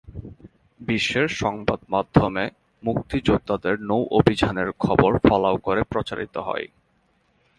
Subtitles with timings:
[0.79, 2.43] বিশ্বের সংবাদমাধ্যমে
[2.83, 6.65] মুক্তিযোদ্ধাদের নৌ-অভিযানের খবর ফলাও করে প্রচারিত হয়।